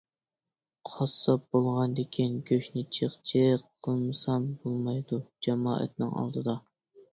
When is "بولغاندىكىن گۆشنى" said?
1.55-2.85